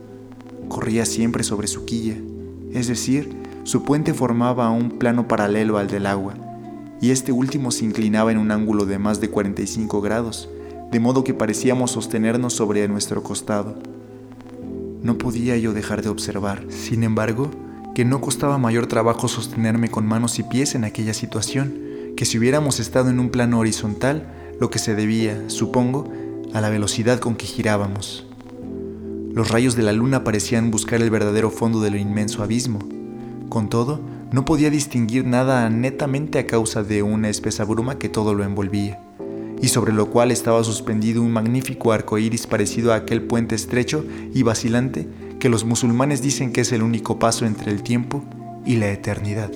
[0.68, 2.18] Corría siempre sobre su quilla,
[2.74, 6.34] es decir, su puente formaba un plano paralelo al del agua,
[7.00, 10.50] y este último se inclinaba en un ángulo de más de 45 grados,
[10.94, 13.74] de modo que parecíamos sostenernos sobre nuestro costado.
[15.02, 17.50] No podía yo dejar de observar, sin embargo,
[17.96, 21.74] que no costaba mayor trabajo sostenerme con manos y pies en aquella situación,
[22.16, 26.12] que si hubiéramos estado en un plano horizontal, lo que se debía, supongo,
[26.54, 28.28] a la velocidad con que girábamos.
[29.34, 32.78] Los rayos de la luna parecían buscar el verdadero fondo del inmenso abismo.
[33.50, 34.00] Con todo,
[34.32, 39.03] no podía distinguir nada netamente a causa de una espesa bruma que todo lo envolvía,
[39.64, 44.06] y sobre lo cual estaba suspendido un magnífico arco iris parecido a aquel puente estrecho
[44.34, 45.08] y vacilante
[45.40, 48.26] que los musulmanes dicen que es el único paso entre el tiempo
[48.66, 49.50] y la eternidad.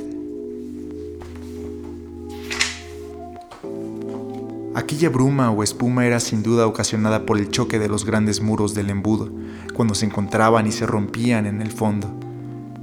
[4.75, 8.73] Aquella bruma o espuma era sin duda ocasionada por el choque de los grandes muros
[8.73, 9.29] del embudo,
[9.73, 12.17] cuando se encontraban y se rompían en el fondo.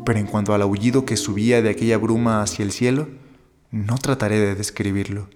[0.05, 3.09] Pero en cuanto al aullido que subía de aquella bruma hacia el cielo,
[3.71, 5.27] no trataré de describirlo.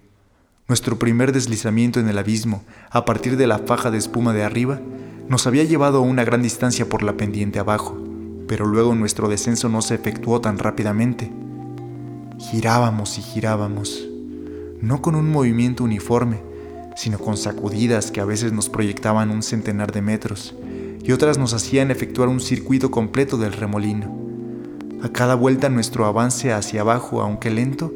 [0.68, 4.82] Nuestro primer deslizamiento en el abismo, a partir de la faja de espuma de arriba,
[5.26, 7.96] nos había llevado a una gran distancia por la pendiente abajo,
[8.46, 11.32] pero luego nuestro descenso no se efectuó tan rápidamente.
[12.38, 14.06] Girábamos y girábamos,
[14.82, 16.42] no con un movimiento uniforme,
[16.96, 20.54] sino con sacudidas que a veces nos proyectaban un centenar de metros
[21.02, 24.14] y otras nos hacían efectuar un circuito completo del remolino.
[25.02, 27.90] A cada vuelta nuestro avance hacia abajo, aunque lento,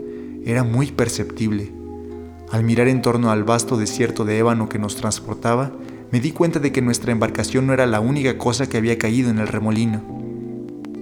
[0.46, 1.81] era muy perceptible.
[2.52, 5.72] Al mirar en torno al vasto desierto de ébano que nos transportaba,
[6.10, 9.30] me di cuenta de que nuestra embarcación no era la única cosa que había caído
[9.30, 10.02] en el remolino.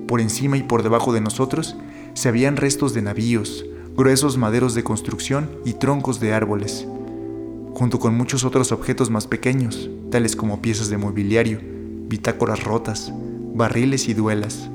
[0.06, 1.76] Por encima y por debajo de nosotros
[2.14, 6.86] se habían restos de navíos, gruesos maderos de construcción y troncos de árboles,
[7.74, 11.58] junto con muchos otros objetos más pequeños, tales como piezas de mobiliario,
[12.06, 13.12] bitácoras rotas,
[13.54, 14.70] barriles y duelas.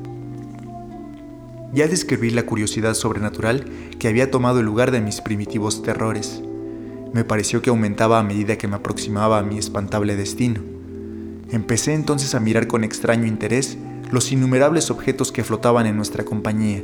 [1.73, 3.63] Ya describí la curiosidad sobrenatural
[3.97, 6.43] que había tomado el lugar de mis primitivos terrores
[7.15, 10.59] me pareció que aumentaba a medida que me aproximaba a mi espantable destino.
[11.49, 13.77] Empecé entonces a mirar con extraño interés
[14.11, 16.83] los innumerables objetos que flotaban en nuestra compañía.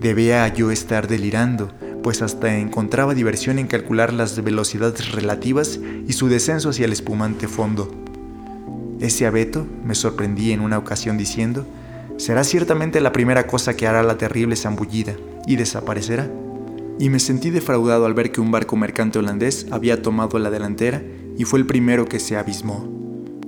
[0.00, 6.28] Debía yo estar delirando, pues hasta encontraba diversión en calcular las velocidades relativas y su
[6.28, 7.90] descenso hacia el espumante fondo.
[9.00, 11.66] Ese abeto me sorprendí en una ocasión diciendo,
[12.18, 16.30] será ciertamente la primera cosa que hará la terrible zambullida y desaparecerá
[17.00, 21.02] y me sentí defraudado al ver que un barco mercante holandés había tomado la delantera
[21.38, 22.86] y fue el primero que se abismó.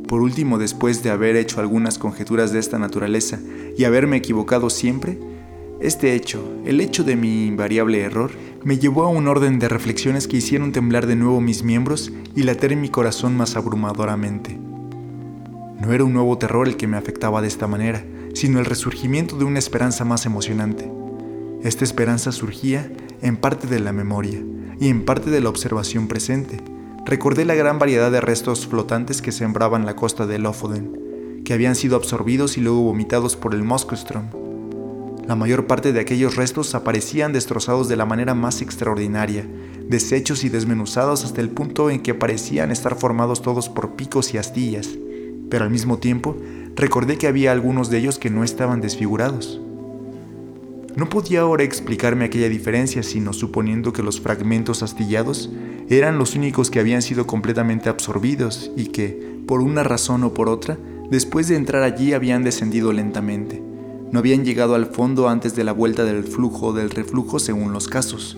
[0.08, 3.40] Por último, después de haber hecho algunas conjeturas de esta naturaleza
[3.76, 5.18] y haberme equivocado siempre,
[5.82, 8.30] este hecho, el hecho de mi invariable error,
[8.64, 12.44] me llevó a un orden de reflexiones que hicieron temblar de nuevo mis miembros y
[12.44, 14.58] latir mi corazón más abrumadoramente.
[15.78, 19.36] No era un nuevo terror el que me afectaba de esta manera, sino el resurgimiento
[19.36, 20.90] de una esperanza más emocionante.
[21.62, 22.90] Esta esperanza surgía
[23.22, 24.42] en parte de la memoria
[24.80, 26.58] y en parte de la observación presente.
[27.06, 31.74] Recordé la gran variedad de restos flotantes que sembraban la costa de Lofoden, que habían
[31.74, 34.26] sido absorbidos y luego vomitados por el Moskostrom.
[35.26, 39.46] La mayor parte de aquellos restos aparecían destrozados de la manera más extraordinaria,
[39.88, 44.38] deshechos y desmenuzados hasta el punto en que parecían estar formados todos por picos y
[44.38, 44.88] astillas,
[45.48, 46.36] pero al mismo tiempo
[46.74, 49.60] recordé que había algunos de ellos que no estaban desfigurados.
[50.94, 55.50] No podía ahora explicarme aquella diferencia, sino suponiendo que los fragmentos astillados
[55.88, 60.50] eran los únicos que habían sido completamente absorbidos y que, por una razón o por
[60.50, 60.76] otra,
[61.10, 63.62] después de entrar allí habían descendido lentamente.
[64.10, 67.72] No habían llegado al fondo antes de la vuelta del flujo o del reflujo según
[67.72, 68.36] los casos.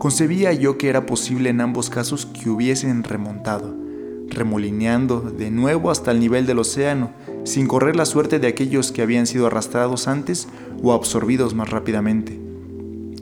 [0.00, 3.76] Concebía yo que era posible en ambos casos que hubiesen remontado,
[4.28, 7.10] remolineando de nuevo hasta el nivel del océano,
[7.44, 10.48] sin correr la suerte de aquellos que habían sido arrastrados antes
[10.82, 12.38] o absorbidos más rápidamente.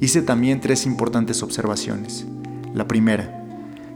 [0.01, 2.27] Hice también tres importantes observaciones.
[2.75, 3.45] La primera,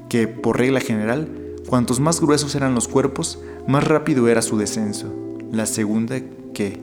[0.09, 1.28] que por regla general,
[1.66, 5.12] cuantos más gruesos eran los cuerpos, más rápido era su descenso.
[5.52, 6.20] La segunda,
[6.54, 6.80] que,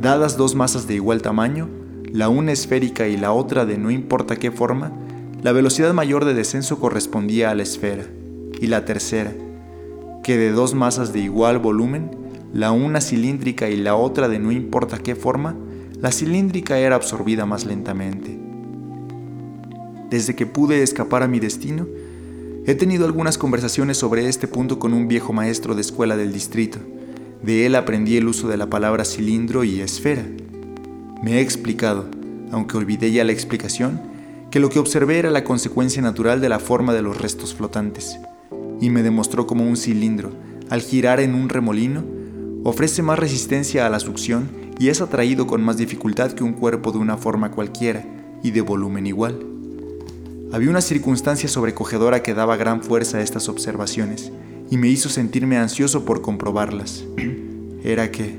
[0.00, 1.68] dadas dos masas de igual tamaño,
[2.12, 4.92] la una esférica y la otra de no importa qué forma,
[5.42, 8.04] la velocidad mayor de descenso correspondía a la esfera.
[8.60, 9.32] Y la tercera,
[10.22, 12.10] que de dos masas de igual volumen,
[12.52, 15.56] la una cilíndrica y la otra de no importa qué forma,
[16.00, 18.38] la cilíndrica era absorbida más lentamente.
[20.10, 21.86] Desde que pude escapar a mi destino,
[22.66, 26.78] he tenido algunas conversaciones sobre este punto con un viejo maestro de escuela del distrito.
[27.42, 30.24] De él aprendí el uso de la palabra cilindro y esfera.
[31.22, 32.06] Me he explicado,
[32.50, 34.00] aunque olvidé ya la explicación,
[34.50, 38.18] que lo que observé era la consecuencia natural de la forma de los restos flotantes,
[38.80, 40.32] y me demostró como un cilindro,
[40.70, 42.04] al girar en un remolino,
[42.64, 46.92] ofrece más resistencia a la succión y es atraído con más dificultad que un cuerpo
[46.92, 48.04] de una forma cualquiera
[48.42, 49.38] y de volumen igual.
[50.52, 54.32] Había una circunstancia sobrecogedora que daba gran fuerza a estas observaciones
[54.70, 57.04] y me hizo sentirme ansioso por comprobarlas.
[57.84, 58.36] Era que,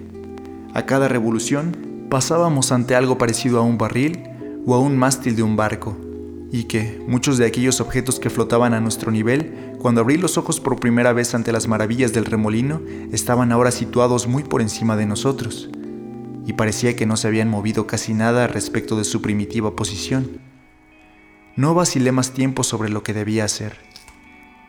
[0.74, 1.76] a cada revolución,
[2.10, 4.20] pasábamos ante algo parecido a un barril
[4.66, 5.98] o a un mástil de un barco,
[6.52, 10.60] y que muchos de aquellos objetos que flotaban a nuestro nivel, cuando abrí los ojos
[10.60, 15.08] por primera vez ante las maravillas del remolino, estaban ahora situados muy por encima de
[15.08, 15.72] nosotros
[16.46, 20.40] y parecía que no se habían movido casi nada respecto de su primitiva posición.
[21.56, 23.80] No vacilé más tiempo sobre lo que debía hacer.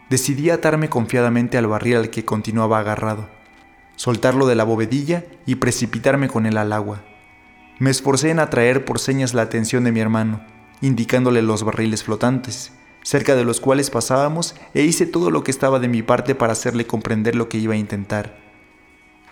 [0.08, 3.28] Decidí atarme confiadamente al barril al que continuaba agarrado,
[3.96, 7.02] soltarlo de la bovedilla y precipitarme con él al agua.
[7.78, 10.40] Me esforcé en atraer por señas la atención de mi hermano,
[10.80, 12.72] indicándole los barriles flotantes,
[13.02, 16.52] cerca de los cuales pasábamos, e hice todo lo que estaba de mi parte para
[16.52, 18.38] hacerle comprender lo que iba a intentar.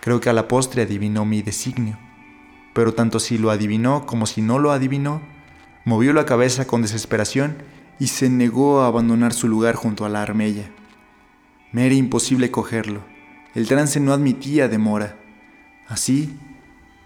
[0.01, 1.97] Creo que a la postre adivinó mi designio
[2.73, 5.21] pero tanto si lo adivinó como si no lo adivinó,
[5.85, 7.57] movió la cabeza con desesperación
[7.99, 10.69] y se negó a abandonar su lugar junto a la armella.
[11.71, 13.01] Me era imposible cogerlo,
[13.55, 15.17] el trance no admitía demora.
[15.87, 16.37] Así,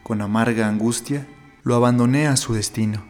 [0.03, 1.27] con amarga angustia,
[1.63, 3.03] lo abandoné a su destino.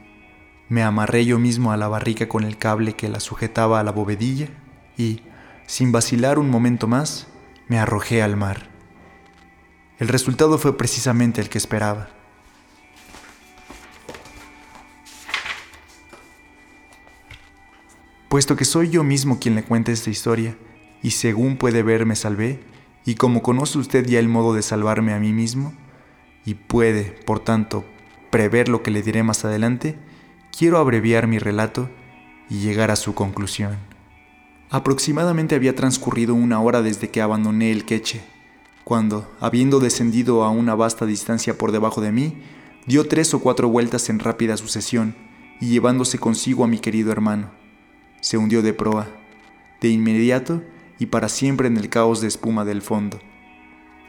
[0.67, 3.91] Me amarré yo mismo a la barrica con el cable que la sujetaba a la
[3.91, 4.47] bovedilla
[4.97, 5.21] y,
[5.67, 7.27] sin vacilar un momento más,
[7.67, 8.69] me arrojé al mar.
[9.99, 12.09] El resultado fue precisamente el que esperaba.
[18.27, 20.57] Puesto que soy yo mismo quien le cuenta esta historia,
[21.01, 22.59] y según puede ver me salvé,
[23.05, 25.73] y como conoce usted ya el modo de salvarme a mí mismo,
[26.43, 27.85] y puede, por tanto,
[28.31, 29.97] prever lo que le diré más adelante,
[30.57, 31.89] quiero abreviar mi relato
[32.49, 33.77] y llegar a su conclusión.
[34.69, 38.21] Aproximadamente había transcurrido una hora desde que abandoné el queche,
[38.83, 42.41] cuando, habiendo descendido a una vasta distancia por debajo de mí,
[42.85, 45.15] dio tres o cuatro vueltas en rápida sucesión
[45.59, 47.51] y llevándose consigo a mi querido hermano.
[48.21, 49.07] Se hundió de proa,
[49.81, 50.61] de inmediato
[50.99, 53.19] y para siempre en el caos de espuma del fondo.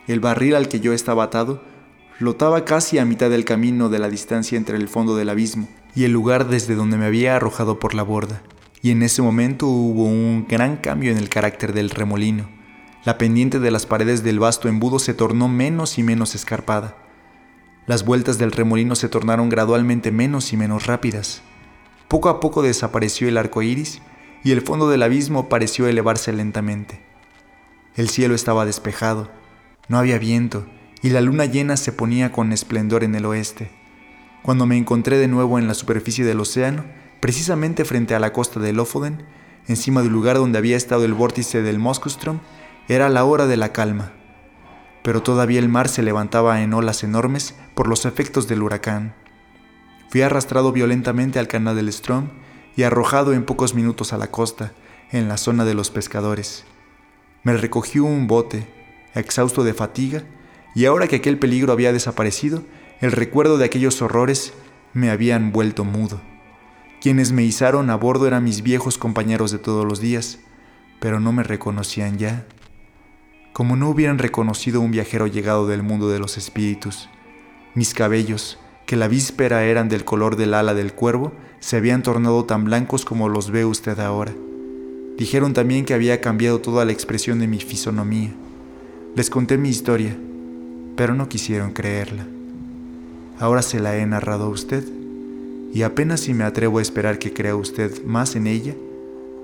[0.07, 1.63] El barril al que yo estaba atado
[2.19, 6.05] flotaba casi a mitad del camino de la distancia entre el fondo del abismo y
[6.05, 8.43] el lugar desde donde me había arrojado por la borda,
[8.83, 12.49] y en ese momento hubo un gran cambio en el carácter del remolino.
[13.05, 16.99] La pendiente de las paredes del vasto embudo se tornó menos y menos escarpada.
[17.87, 21.41] Las vueltas del remolino se tornaron gradualmente menos y menos rápidas.
[22.09, 24.03] Poco a poco desapareció el arco iris
[24.45, 27.01] y el fondo del abismo pareció elevarse lentamente.
[27.95, 29.31] El cielo estaba despejado,
[29.89, 30.67] no había viento
[31.03, 33.71] y la luna llena se ponía con esplendor en el oeste.
[34.47, 36.85] Cuando me encontré de nuevo en la superficie del océano,
[37.19, 39.25] precisamente frente a la costa de Lofoden,
[39.67, 42.39] encima del lugar donde había estado el vórtice del Moskostrom,
[42.87, 44.13] era la hora de la calma.
[45.03, 49.17] Pero todavía el mar se levantaba en olas enormes por los efectos del huracán.
[50.11, 52.29] Fui arrastrado violentamente al canal del Strom
[52.77, 54.75] y arrojado en pocos minutos a la costa,
[55.11, 56.65] en la zona de los pescadores.
[57.43, 58.69] Me recogió un bote,
[59.13, 60.23] exhausto de fatiga,
[60.77, 62.63] y ahora que aquel peligro había desaparecido,
[63.01, 64.55] el recuerdo de aquellos horrores
[64.95, 66.21] me habían vuelto mudo.
[67.03, 70.39] Quienes me izaron a bordo eran mis viejos compañeros de todos los días,
[70.99, 72.47] pero no me reconocían ya,
[73.53, 77.11] como no hubieran reconocido un viajero llegado del mundo de los espíritus.
[77.75, 82.45] Mis cabellos, que la víspera eran del color del ala del cuervo, se habían tornado
[82.47, 84.33] tan blancos como los ve usted ahora.
[85.19, 88.35] Dijeron también que había cambiado toda la expresión de mi fisonomía.
[89.15, 90.17] Les conté mi historia,
[90.97, 92.27] pero no quisieron creerla.
[93.39, 94.85] Ahora se la he narrado a usted
[95.75, 98.75] y apenas si me atrevo a esperar que crea usted más en ella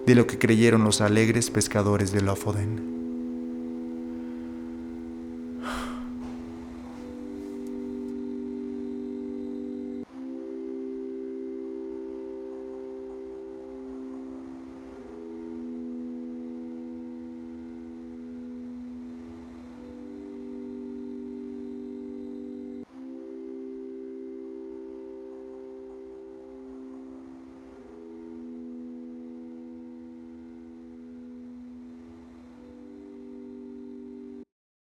[0.07, 3.02] de lo que creyeron los alegres pescadores de Lofoden.